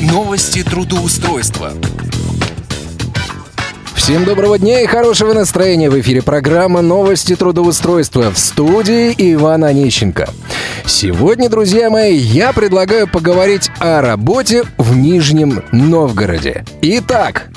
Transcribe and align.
Новости 0.00 0.62
трудоустройства. 0.62 1.72
Всем 3.94 4.24
доброго 4.24 4.58
дня 4.58 4.80
и 4.80 4.86
хорошего 4.86 5.34
настроения. 5.34 5.90
В 5.90 6.00
эфире 6.00 6.22
программа 6.22 6.80
«Новости 6.80 7.36
трудоустройства» 7.36 8.30
в 8.30 8.38
студии 8.38 9.14
Ивана 9.18 9.66
Онищенко. 9.66 10.30
Сегодня, 10.86 11.50
друзья 11.50 11.90
мои, 11.90 12.16
я 12.16 12.54
предлагаю 12.54 13.08
поговорить 13.08 13.70
о 13.78 14.00
работе 14.00 14.64
в 14.78 14.96
Нижнем 14.96 15.62
Новгороде. 15.70 16.64
Итак, 16.80 17.50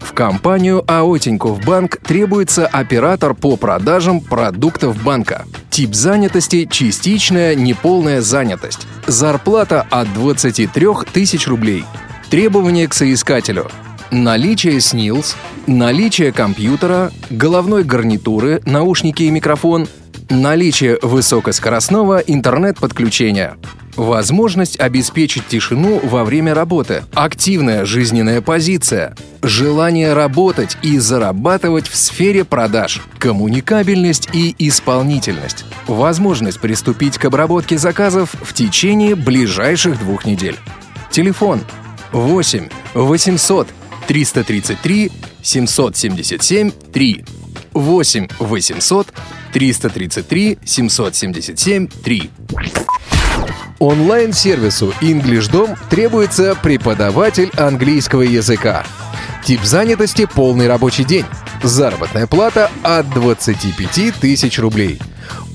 в 0.00 0.12
компанию 0.12 0.84
АО 0.86 1.18
Тинькофф 1.18 1.64
Банк 1.64 1.98
требуется 1.98 2.66
оператор 2.66 3.34
по 3.34 3.56
продажам 3.56 4.20
продуктов 4.20 5.02
банка. 5.02 5.44
Тип 5.70 5.94
занятости– 5.94 6.68
частичная 6.70 7.54
неполная 7.54 8.20
занятость. 8.20 8.86
Зарплата 9.06 9.86
от 9.90 10.12
23 10.14 10.86
тысяч 11.12 11.46
рублей. 11.46 11.84
Требования 12.30 12.88
к 12.88 12.94
соискателю– 12.94 13.70
Наличие 14.10 14.80
СНИЛС, 14.80 15.36
наличие 15.66 16.32
компьютера, 16.32 17.12
головной 17.28 17.84
гарнитуры, 17.84 18.62
наушники 18.64 19.24
и 19.24 19.30
микрофон, 19.30 19.86
наличие 20.30 20.98
высокоскоростного 21.02 22.18
интернет-подключения, 22.18 23.58
возможность 23.98 24.78
обеспечить 24.78 25.48
тишину 25.48 26.00
во 26.02 26.24
время 26.24 26.54
работы, 26.54 27.02
активная 27.12 27.84
жизненная 27.84 28.40
позиция, 28.40 29.14
желание 29.42 30.14
работать 30.14 30.78
и 30.82 30.98
зарабатывать 30.98 31.88
в 31.88 31.96
сфере 31.96 32.44
продаж, 32.44 33.02
коммуникабельность 33.18 34.28
и 34.32 34.54
исполнительность, 34.58 35.64
возможность 35.88 36.60
приступить 36.60 37.18
к 37.18 37.24
обработке 37.24 37.76
заказов 37.76 38.34
в 38.40 38.54
течение 38.54 39.16
ближайших 39.16 39.98
двух 39.98 40.24
недель. 40.24 40.56
Телефон 41.10 41.60
8 42.12 42.68
800 42.94 43.68
333 44.06 45.12
777 45.42 46.70
3 46.70 47.24
8 47.74 48.28
800 48.38 49.08
333 49.52 50.58
777 50.64 51.88
3 51.88 52.30
Онлайн-сервису 53.78 54.92
EnglishDom 55.00 55.78
требуется 55.88 56.56
преподаватель 56.62 57.50
английского 57.56 58.22
языка. 58.22 58.84
Тип 59.44 59.62
занятости– 59.62 60.26
полный 60.34 60.68
рабочий 60.68 61.04
день. 61.04 61.24
Заработная 61.62 62.26
плата 62.26 62.70
от 62.82 63.08
25 63.10 64.14
тысяч 64.20 64.58
рублей. 64.58 65.00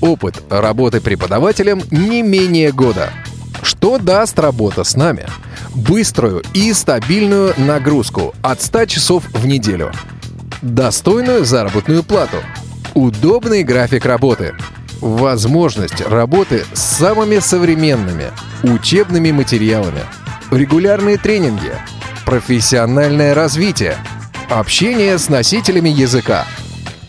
Опыт 0.00 0.42
работы 0.50 1.00
преподавателем 1.00 1.82
не 1.90 2.22
менее 2.22 2.72
года. 2.72 3.10
Что 3.62 3.98
даст 3.98 4.38
работа 4.38 4.84
с 4.84 4.96
нами? 4.96 5.26
быструю 5.74 6.42
и 6.54 6.72
стабильную 6.72 7.54
нагрузку 7.58 8.34
от 8.42 8.62
100 8.62 8.86
часов 8.86 9.24
в 9.32 9.46
неделю, 9.46 9.92
достойную 10.62 11.44
заработную 11.44 12.02
плату, 12.02 12.38
удобный 12.94 13.64
график 13.64 14.06
работы, 14.06 14.54
возможность 15.04 16.00
работы 16.00 16.64
с 16.72 16.80
самыми 16.80 17.38
современными 17.38 18.32
учебными 18.62 19.30
материалами, 19.30 20.00
регулярные 20.50 21.18
тренинги, 21.18 21.72
профессиональное 22.24 23.34
развитие, 23.34 23.96
общение 24.50 25.18
с 25.18 25.28
носителями 25.28 25.90
языка. 25.90 26.46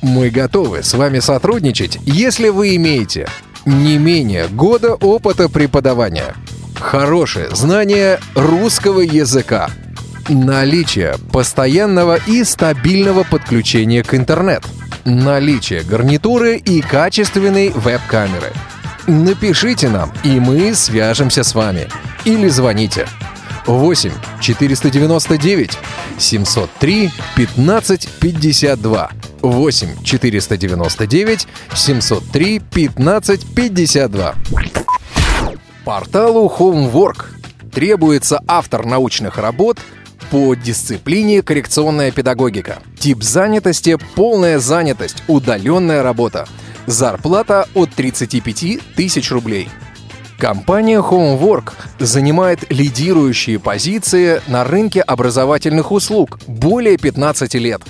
Мы 0.01 0.29
готовы 0.29 0.83
с 0.83 0.93
вами 0.93 1.19
сотрудничать, 1.19 1.97
если 2.05 2.49
вы 2.49 2.75
имеете 2.75 3.27
не 3.65 3.97
менее 3.97 4.47
года 4.47 4.93
опыта 4.93 5.49
преподавания– 5.49 6.35
Хорошее 6.79 7.49
знание 7.55 8.19
русского 8.35 8.99
языка. 8.99 9.69
Наличие 10.27 11.15
постоянного 11.31 12.19
и 12.27 12.43
стабильного 12.43 13.23
подключения 13.23 14.03
к 14.03 14.13
интернету. 14.13 14.67
Наличие 15.05 15.83
гарнитуры 15.83 16.57
и 16.57 16.81
качественной 16.81 17.69
веб-камеры. 17.69 18.51
Напишите 19.05 19.87
нам, 19.87 20.11
и 20.23 20.39
мы 20.39 20.73
свяжемся 20.73 21.43
с 21.43 21.53
вами. 21.53 21.87
Или 22.25 22.47
звоните 22.47 23.07
8 23.67 24.11
499 24.41 25.77
703 26.17 27.11
15 27.35 28.09
52 28.19 29.09
8 29.41 30.03
499 30.03 31.47
703 31.75 32.59
15 32.59 33.55
52 33.55 34.35
Порталу 35.85 36.51
Homework 36.57 37.25
требуется 37.71 38.41
автор 38.47 38.87
научных 38.87 39.37
работ 39.37 39.77
по 40.31 40.55
дисциплине 40.55 41.41
коррекционная 41.41 42.11
педагогика. 42.11 42.79
Тип 42.99 43.23
занятости– 43.23 43.97
полная 44.15 44.59
занятость, 44.59 45.23
удаленная 45.27 46.03
работа. 46.03 46.47
Зарплата 46.85 47.67
от 47.73 47.91
35 47.91 48.79
тысяч 48.95 49.31
рублей. 49.31 49.69
Компания 50.37 50.99
Homework 50.99 51.71
занимает 51.97 52.69
лидирующие 52.69 53.57
позиции 53.57 54.41
на 54.47 54.65
рынке 54.65 55.01
образовательных 55.01 55.91
услуг 55.91 56.39
более 56.45 56.97
15 56.97 57.53
лет. 57.55 57.81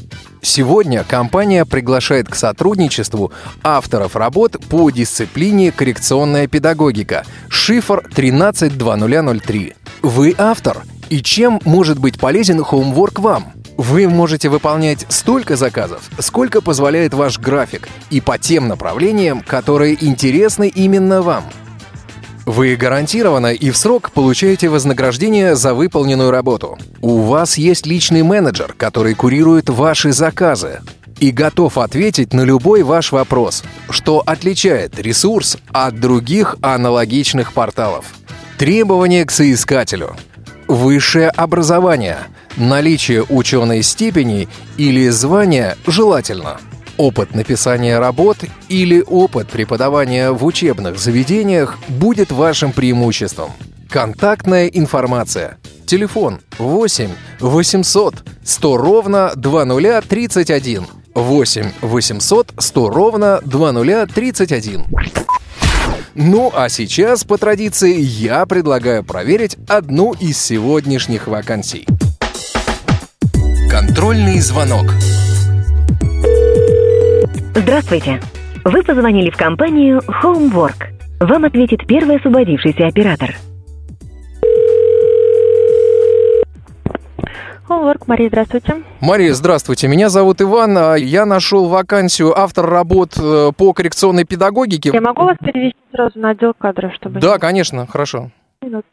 Сегодня 0.44 1.04
компания 1.04 1.66
приглашает 1.66 2.30
к 2.30 2.36
сотрудничеству 2.36 3.32
авторов 3.64 4.16
работ 4.16 4.58
по 4.70 4.92
дисциплине 4.92 5.72
коррекционная 5.72 6.48
педагогика 6.48 7.26
шифр 7.50 8.08
132003. 8.12 9.74
Вы 10.04 10.36
автор, 10.38 10.84
и 11.10 11.22
чем 11.22 11.60
может 11.66 12.00
быть 12.00 12.20
полезен 12.20 12.62
Homework 12.62 13.22
вам? 13.22 13.54
Вы 13.78 14.08
можете 14.08 14.50
выполнять 14.50 15.06
столько 15.10 15.56
заказов, 15.56 16.10
сколько 16.20 16.62
позволяет 16.62 17.14
ваш 17.14 17.40
график, 17.40 17.90
и 18.10 18.22
по 18.22 18.38
тем 18.38 18.68
направлениям, 18.68 19.42
которые 19.42 19.98
интересны 20.04 20.68
именно 20.68 21.22
вам– 21.22 21.44
вы 22.46 22.76
гарантированно 22.76 23.54
и 23.54 23.72
в 23.72 23.78
срок 23.78 24.12
получаете 24.12 24.70
вознаграждение 24.70 25.56
за 25.56 25.74
выполненную 25.74 26.30
работу. 26.30 26.78
У 27.02 27.22
вас 27.22 27.58
есть 27.58 27.88
личный 27.88 28.22
менеджер, 28.22 28.76
который 28.78 29.16
курирует 29.16 29.70
ваши 29.70 30.12
заказы 30.14 30.82
и 31.20 31.32
готов 31.32 31.80
ответить 31.80 32.34
на 32.34 32.42
любой 32.42 32.84
ваш 32.84 33.12
вопрос, 33.12 33.64
что 33.90 34.22
отличает 34.24 35.00
ресурс 35.00 35.58
от 35.72 36.00
других 36.00 36.56
аналогичных 36.62 37.52
порталов. 37.52 38.14
Требования 38.60 39.26
к 39.26 39.32
соискателю. 39.32 40.16
Высшее 40.68 41.30
образование, 41.30 42.20
наличие 42.58 43.24
ученой 43.24 43.84
степени 43.84 44.48
или 44.78 45.10
звания 45.10 45.78
желательно– 45.88 46.60
Опыт 46.98 47.36
написания 47.36 48.00
работ 48.00 48.38
или 48.70 49.04
опыт 49.06 49.50
преподавания 49.50 50.32
в 50.32 50.46
учебных 50.46 50.98
заведениях 50.98 51.78
будет 51.90 52.32
вашим 52.32 52.72
преимуществом. 52.72 53.52
Контактная 53.90 54.68
информация. 54.68 55.58
Телефон 55.86 56.40
8 56.58 57.10
800 57.42 58.16
100 58.44 58.78
ровно 58.78 59.32
2031. 59.36 60.86
8 61.14 61.72
800 61.82 62.54
100 62.58 62.90
ровно 62.90 63.42
2031. 63.44 64.86
Ну 66.16 66.50
а 66.56 66.70
сейчас, 66.70 67.26
по 67.26 67.38
традиции, 67.38 68.00
я 68.00 68.46
предлагаю 68.46 69.04
проверить 69.04 69.58
одну 69.68 70.14
из 70.14 70.38
сегодняшних 70.38 71.28
вакансий. 71.28 71.86
Контрольный 73.70 74.40
звонок. 74.40 74.86
Здравствуйте. 77.54 78.22
Вы 78.64 78.82
позвонили 78.84 79.30
в 79.30 79.36
компанию 79.36 80.02
Homework. 80.24 80.86
Вам 81.20 81.44
ответит 81.44 81.86
первый 81.86 82.16
освободившийся 82.16 82.88
оператор. 82.88 83.36
Homework, 87.76 88.04
Мария, 88.08 88.30
здравствуйте. 88.30 88.84
Мария, 89.02 89.34
здравствуйте. 89.34 89.88
Меня 89.90 90.08
зовут 90.08 90.42
Иван. 90.42 90.78
А 90.78 90.96
я 90.96 91.26
нашел 91.26 91.68
вакансию 91.68 92.38
автор 92.38 92.66
работ 92.70 93.18
э, 93.18 93.52
по 93.56 93.74
коррекционной 93.74 94.24
педагогике. 94.24 94.92
Я 94.94 95.02
могу 95.02 95.24
вас 95.24 95.36
перевести 95.40 95.78
сразу 95.92 96.18
на 96.18 96.30
отдел 96.30 96.54
кадров, 96.54 96.94
чтобы... 96.94 97.20
Да, 97.20 97.38
конечно, 97.38 97.86
хорошо. 97.86 98.32
Минут. 98.62 98.86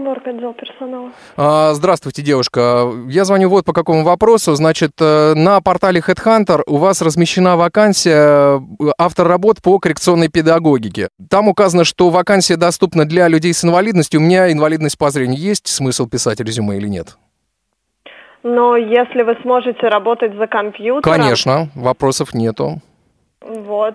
Homework, 0.00 0.28
отдел 0.28 0.54
персонала. 0.54 1.12
А, 1.36 1.72
здравствуйте, 1.74 2.22
девушка. 2.22 2.90
Я 3.08 3.24
звоню 3.24 3.48
вот 3.48 3.64
по 3.64 3.72
какому 3.72 4.02
вопросу. 4.02 4.54
Значит, 4.54 4.92
э, 5.00 5.34
на 5.34 5.60
портале 5.60 6.00
Headhunter 6.00 6.62
у 6.66 6.76
вас 6.76 7.02
размещена 7.02 7.56
вакансия 7.56 8.58
э, 8.58 8.90
автор 8.98 9.28
работ 9.28 9.58
по 9.62 9.78
коррекционной 9.78 10.28
педагогике. 10.28 11.08
Там 11.28 11.48
указано, 11.48 11.84
что 11.84 12.10
вакансия 12.10 12.56
доступна 12.56 13.04
для 13.04 13.28
людей 13.28 13.52
с 13.52 13.64
инвалидностью. 13.64 14.20
У 14.20 14.22
меня 14.22 14.50
инвалидность 14.52 14.98
по 14.98 15.10
зрению. 15.10 15.38
Есть 15.38 15.68
смысл 15.68 16.08
писать 16.08 16.40
резюме 16.40 16.76
или 16.76 16.88
нет? 16.88 17.16
Но 18.42 18.76
если 18.76 19.22
вы 19.22 19.36
сможете 19.42 19.88
работать 19.88 20.34
за 20.36 20.46
компьютером... 20.46 21.02
Конечно, 21.02 21.68
вопросов 21.74 22.32
нету. 22.32 22.80
Вот, 23.42 23.94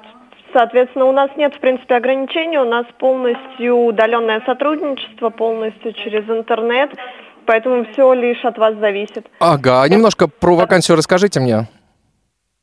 Соответственно, 0.55 1.03
у 1.03 1.11
нас 1.11 1.29
нет, 1.35 1.53
в 1.53 1.59
принципе, 1.59 1.95
ограничений, 1.95 2.57
у 2.57 2.63
нас 2.63 2.85
полностью 2.97 3.75
удаленное 3.75 4.41
сотрудничество, 4.45 5.29
полностью 5.29 5.91
через 5.91 6.23
интернет, 6.29 6.91
поэтому 7.45 7.85
все 7.91 8.13
лишь 8.13 8.45
от 8.45 8.57
вас 8.57 8.73
зависит. 8.75 9.27
Ага, 9.39 9.85
немножко 9.89 10.29
про 10.29 10.55
вакансию 10.55 10.95
расскажите 10.95 11.41
мне. 11.41 11.67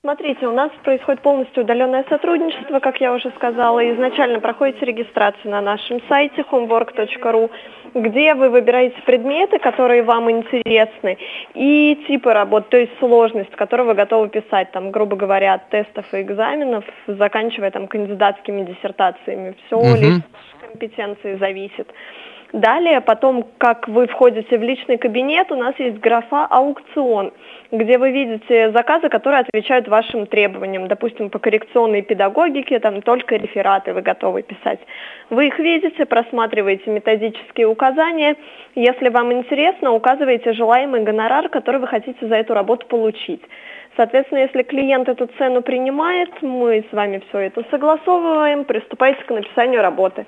Смотрите, 0.05 0.49
у 0.49 0.53
нас 0.53 0.73
происходит 0.83 1.23
полностью 1.23 1.63
удаленное 1.63 2.05
сотрудничество, 2.09 2.81
как 2.81 3.01
я 3.01 3.13
уже 3.13 3.31
сказала. 3.37 3.89
Изначально 3.95 4.41
проходите 4.41 4.85
регистрацию 4.85 5.53
на 5.53 5.61
нашем 5.61 6.01
сайте 6.09 6.43
homework.ru, 6.51 7.49
где 7.95 8.35
вы 8.35 8.51
выбираете 8.51 9.01
предметы, 9.03 9.61
которые 9.61 10.03
вам 10.03 10.29
интересны, 10.29 11.19
и 11.55 12.05
типы 12.09 12.33
работ, 12.33 12.69
то 12.69 12.79
есть 12.79 12.91
сложность, 12.99 13.53
которую 13.53 13.87
вы 13.91 13.95
готовы 13.95 14.29
писать, 14.29 14.73
там, 14.73 14.91
грубо 14.91 15.15
говоря, 15.15 15.55
от 15.55 15.69
тестов 15.69 16.13
и 16.13 16.23
экзаменов, 16.23 16.85
заканчивая 17.07 17.71
там 17.71 17.87
кандидатскими 17.87 18.65
диссертациями. 18.65 19.55
Все 19.67 19.77
Мгм. 19.77 19.95
лишь 19.95 20.23
компетенции 20.63 21.37
зависит. 21.37 21.87
Далее, 22.53 23.01
потом, 23.01 23.47
как 23.57 23.89
вы 23.89 24.07
входите 24.07 24.59
в 24.59 24.63
личный 24.63 24.99
кабинет, 24.99 25.51
у 25.51 25.57
нас 25.57 25.75
есть 25.79 25.99
графа 26.01 26.45
«Аукцион», 26.51 27.33
где 27.71 27.97
вы 27.97 28.11
видите 28.11 28.71
заказы, 28.73 29.09
которые 29.09 29.41
отвечают 29.41 29.89
вашим 29.89 30.27
требованиям. 30.27 30.87
Допустим, 30.87 31.31
по 31.31 31.39
коррекционной 31.39 32.03
педагогике, 32.03 32.79
там 32.79 33.01
только 33.01 33.37
рефераты 33.37 33.95
вы 33.95 34.03
готовы 34.03 34.43
писать. 34.43 34.81
Вы 35.31 35.47
их 35.47 35.59
видите, 35.59 36.05
просматриваете 36.05 36.91
методические 36.91 37.69
указания. 37.69 38.37
Если 38.75 39.09
вам 39.09 39.33
интересно, 39.33 39.93
указываете 39.93 40.53
желаемый 40.53 41.05
гонорар, 41.05 41.49
который 41.49 41.81
вы 41.81 41.87
хотите 41.87 42.27
за 42.27 42.35
эту 42.35 42.53
работу 42.53 42.87
получить. 42.87 43.41
Соответственно, 43.97 44.41
если 44.41 44.63
клиент 44.63 45.09
эту 45.09 45.27
цену 45.39 45.63
принимает, 45.63 46.43
мы 46.43 46.85
с 46.91 46.93
вами 46.93 47.23
все 47.31 47.39
это 47.39 47.65
согласовываем, 47.71 48.65
приступаете 48.65 49.23
к 49.25 49.31
написанию 49.31 49.81
работы. 49.81 50.27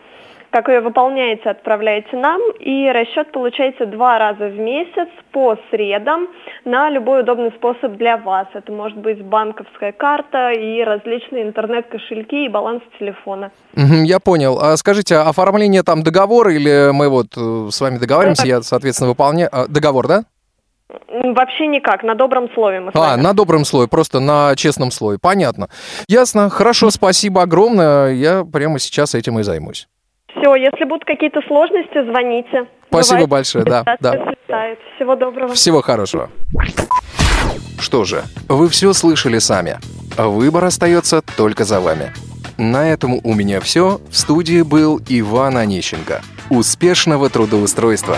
Как 0.55 0.69
ее 0.69 0.83
выполняете, 0.83 1.51
отправляете 1.51 2.17
нам, 2.17 2.41
и 2.61 2.89
расчет 2.89 3.33
получаете 3.33 3.87
два 3.87 4.21
раза 4.21 4.47
в 4.47 4.57
месяц 4.57 5.09
по 5.33 5.57
средам 5.73 6.29
на 6.65 6.91
любой 6.91 7.23
удобный 7.23 7.51
способ 7.57 7.97
для 7.97 8.17
вас. 8.19 8.47
Это 8.55 8.71
может 8.71 8.97
быть 8.99 9.21
банковская 9.21 9.91
карта 9.91 10.53
и 10.53 10.81
различные 10.85 11.43
интернет-кошельки 11.43 12.45
и 12.45 12.49
баланс 12.49 12.85
телефона. 13.01 13.51
Я 13.75 14.21
понял. 14.21 14.61
А 14.61 14.77
скажите, 14.77 15.17
а 15.17 15.29
оформление 15.29 15.83
там 15.83 16.05
договора 16.05 16.55
или 16.55 16.93
мы 16.93 17.09
вот 17.09 17.37
э, 17.37 17.69
с 17.73 17.81
вами 17.81 17.99
договариваемся, 17.99 18.47
я, 18.47 18.63
соответственно, 18.63 19.11
выполняю... 19.11 19.49
а, 19.51 19.67
Договор, 19.67 20.07
да? 20.07 20.23
Вообще 21.09 21.67
никак, 21.67 22.05
на 22.05 22.15
добром 22.15 22.49
слове 22.55 22.79
мы 22.79 22.93
с 22.93 22.95
А, 22.95 23.17
на 23.17 23.33
добром 23.33 23.65
слое, 23.65 23.89
просто 23.89 24.21
на 24.21 24.55
честном 24.55 24.93
слое. 24.93 25.19
Понятно. 25.21 25.69
Ясно. 26.07 26.49
Хорошо, 26.49 26.91
спасибо 26.91 27.43
огромное. 27.43 28.13
Я 28.13 28.45
прямо 28.45 28.79
сейчас 28.79 29.17
этим 29.17 29.41
и 29.41 29.43
займусь. 29.43 29.89
Все, 30.37 30.55
если 30.57 30.85
будут 30.85 31.05
какие-то 31.05 31.41
сложности, 31.47 32.05
звоните. 32.11 32.67
Спасибо 32.89 33.27
Бывает, 33.27 33.29
большое, 33.29 33.65
да, 33.65 33.85
да. 34.01 34.13
слетает. 34.13 34.79
Всего 34.97 35.17
доброго. 35.17 35.55
Всего 35.55 35.83
хорошего. 35.83 36.31
Что 37.81 38.05
же, 38.05 38.23
вы 38.49 38.69
все 38.69 38.93
слышали 38.93 39.39
сами. 39.39 39.79
Выбор 40.17 40.65
остается 40.65 41.23
только 41.37 41.65
за 41.65 41.81
вами. 41.81 42.13
На 42.57 42.89
этом 42.89 43.21
у 43.25 43.35
меня 43.35 43.61
все. 43.61 44.01
В 44.11 44.17
студии 44.17 44.63
был 44.63 45.01
Иван 45.09 45.57
Онищенко. 45.57 46.23
Успешного 46.51 47.29
трудоустройства! 47.29 48.17